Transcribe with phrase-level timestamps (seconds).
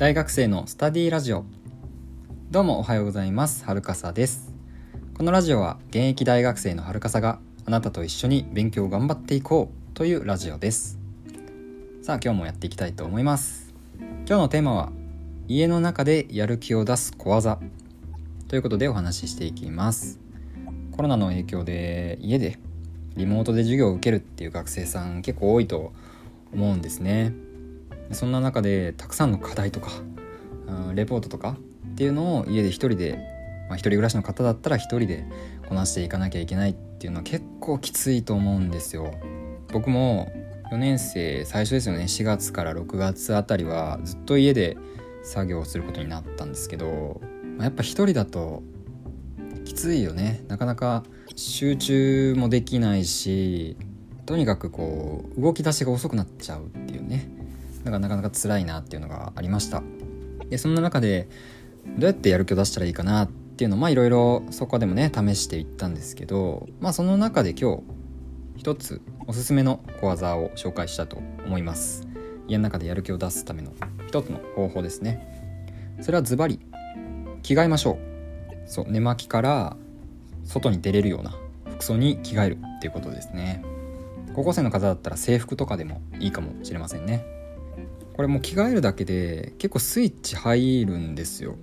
[0.00, 1.44] 大学生のスタディラジオ。
[2.50, 3.66] どうもおはようございます。
[3.66, 4.50] はるかさです。
[5.12, 10.98] このラジオは現役大学生のはるかさがあなたと一緒に勉強を頑張っていこうというラジオです。
[12.00, 13.74] さあ今日もやっていきたいと思います。
[13.98, 14.90] 今日のテーマは
[15.48, 17.58] 家の中でやる気を出す小技。
[18.48, 20.18] ということでお話ししていきます。
[20.92, 22.58] コロナの影響で家で
[23.16, 25.92] リモートで授業を受けるっていう学生さん結構多いと
[26.54, 27.34] 思うんですね。
[28.12, 29.90] そんな中でたくさんの課題とか、
[30.66, 31.56] うん、レポートとか
[31.92, 33.18] っていうのを家で一人で、
[33.68, 35.24] まあ、一人暮らしの方だったら一人で
[35.68, 39.14] こなしていかなきゃいけないっていうのは結構きついと思うんですよ。
[39.72, 40.32] 僕も
[40.72, 42.04] 4年生最初ですよね。
[42.04, 44.76] 4月から6月あたりはずっと家で
[45.22, 47.20] 作業をすることになったんですけど、
[47.56, 48.62] まあ、やっぱ一人だと
[49.64, 50.44] きついよね。
[50.48, 51.04] なかなか
[51.36, 53.76] 集中もできないし
[54.26, 57.39] とにかくこう動き出しが遅くなっちゃうっていうね。
[57.80, 59.82] だからなかなか辛いなっていうのがありました。
[60.48, 61.28] でそんな中で
[61.98, 67.82] どうやってやる気を出したらいいかなっていうのをまあいろいろそこでもね試していったんですけどまあその中で今日
[68.56, 72.06] 一つおすすめの小技を紹介したと思います。
[72.48, 73.72] 家の中でやる気を出すための
[74.08, 75.96] 一つの方法ですね。
[76.00, 76.60] それはズバリ
[77.42, 77.98] 着替えましょう。
[78.66, 79.76] そう寝巻きから
[80.44, 81.32] 外に出れるような
[81.70, 83.62] 服装に着替えるっていうことですね。
[84.34, 87.39] 高校生の方だったら制服とかでもいいかもしれませんね。
[88.14, 91.56] これもう着替えるだけで結構スイッチ入るんですよ。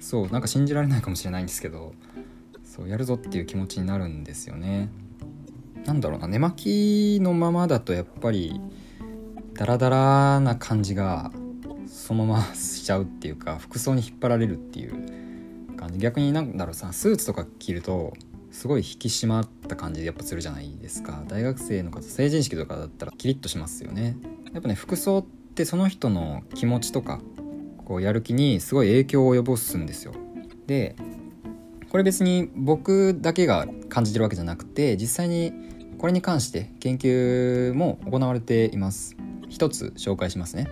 [0.00, 1.94] そうなんか信じられないかもしれないんですけど
[2.64, 4.88] そうやるぞっていう気持ちになるんですよね。
[5.84, 8.60] なんだろうな寝巻きのままだとやっぱり
[9.54, 11.30] ダラダラな感じが
[11.86, 15.98] そのまましちゃうっていうか服装に引っ張られるっていう感じ。
[15.98, 18.14] 逆になんだろうさスーツとか着ると
[18.50, 21.22] すごい引き締まった感じでやっぱするじゃないですか。
[21.28, 24.16] 大学生の方成人式とかだったらキリッとしますよね。
[24.52, 27.20] やっぱね服装ってその人の気持ちとか
[27.84, 30.12] こうやる気にすごい影響を及ぼすんですよ。
[30.66, 30.96] で
[31.90, 35.52] これ別に僕だけが感じてるわけじゃなくて実際に
[35.98, 39.16] これに関して研究も行われています。
[39.50, 40.68] 一つ紹介しますね。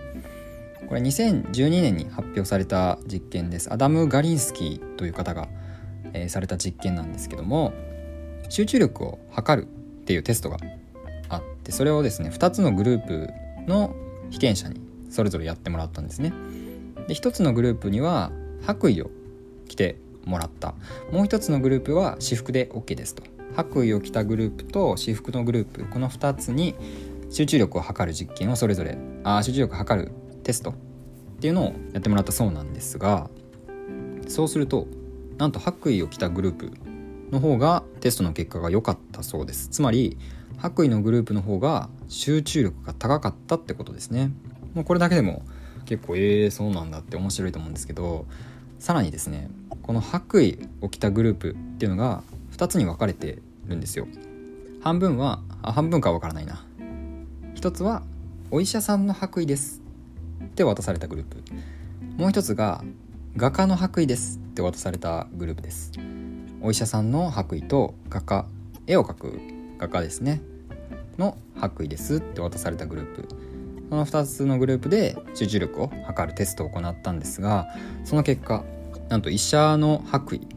[0.89, 3.71] これ2012年に発表された実験です。
[3.71, 5.47] アダム・ガリンスキーという方が、
[6.13, 7.71] えー、された実験なんですけども
[8.49, 10.57] 集中力を測るっていうテストが
[11.29, 13.29] あってそれをですね2つのグループ
[13.67, 13.95] の
[14.31, 16.33] 被験者にそれぞれやってもらったんですね。
[17.07, 18.31] で1つのグループには
[18.65, 19.11] 白衣を
[19.67, 20.73] 着てもらった。
[21.11, 23.23] もう1つのグループは私服で OK ですと。
[23.55, 25.85] 白衣を着たグループと私服のグループ。
[25.85, 26.75] この2つに
[27.31, 30.11] 集中力を測る実験をそれぞれあ集中力を測る
[30.43, 30.73] テストっ
[31.39, 33.29] ていうのをやってもらったそうなんですが
[34.27, 34.87] そうすると
[35.37, 36.71] なんと白衣を着たグループ
[37.31, 39.69] の方がテストの結果が良かったそうです。
[39.69, 40.17] つまり
[40.57, 44.31] 白衣のグループの方が集中力が高かったってことですね。
[44.73, 45.43] もうこれだけでも
[45.85, 48.25] 結構ええー、そうなんだって面白いと思うんですけど
[48.79, 49.49] さらにですね
[49.81, 52.23] この白衣を着たグループっていうのが
[52.55, 54.07] 2つに分かれてるんですよ。
[54.81, 56.63] 半分はあ半分かは分からないな。
[57.55, 58.03] 一つは
[58.49, 59.81] お医者さんの白衣です
[60.43, 61.37] って渡されたグループ。
[62.17, 62.83] もう一つが
[63.37, 65.93] 画家の白衣ですって渡されたグループです。
[66.61, 68.45] お医者さんの白衣と画家
[68.87, 69.39] 絵を描く
[69.77, 70.41] 画家ですね。
[71.17, 73.27] の白衣ですって渡されたグループ。
[73.89, 77.67] この2つのグループで集中力を測るテストを行ったんですが
[78.05, 78.63] その結果
[79.09, 80.47] なんと医者の白衣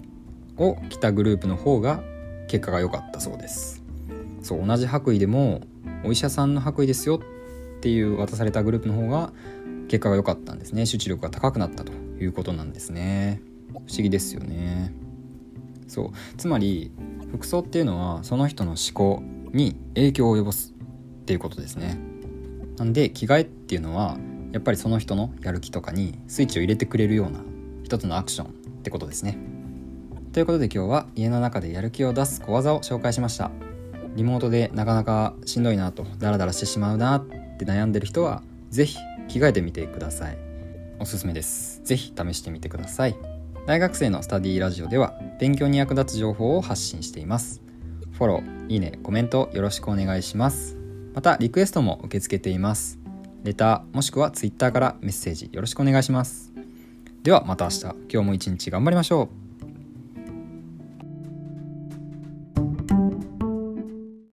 [0.57, 2.01] を着たグループの方が
[2.49, 3.83] 結果が良かったそうです。
[4.43, 5.63] そう同じ白衣でも
[6.05, 7.21] お医者さんの白衣ですよ
[7.79, 9.33] っていう渡されたグループの方が
[9.87, 10.87] 結果が良かったんですね。
[10.87, 12.04] 集中力が高くなったと。
[12.21, 13.41] いうことなんですね。
[13.73, 14.93] 不思議ですよね。
[15.89, 16.11] そう。
[16.37, 16.93] つまり
[17.33, 21.99] 服装っていうのはその人の思考に影響を及ぼすっていうことですね。
[22.77, 24.19] なんで着替えっていうのは
[24.53, 27.41] やっぱりその人のやる気とかにスイッチを入れてくれるような
[27.83, 28.51] 一つのアクションっ
[28.83, 29.39] てことですね。
[30.33, 33.51] ということで今日は家の中でやる気を出す小技を紹介しました。
[34.17, 37.27] リモートでなかなかしんどいなとダラダラしてしまうなっ
[37.57, 38.97] て悩んでる人は是非
[39.29, 40.54] 着替えてみてください。
[40.99, 41.81] おすすめです。
[41.85, 43.17] 是非試してみてください。
[43.67, 47.63] 大学生のスタディラジオでは勉強に役立つ情報を発信しています。
[48.13, 50.77] フォロー、いいね、コメントよろしくお願いします。
[51.15, 52.99] またリクエストも受け付けています。
[53.43, 56.53] レターもしくは Twitter からメッセージよろしくお願いします。
[57.23, 57.81] ではまた明日。
[57.83, 59.44] 今日も一日頑張りましょう。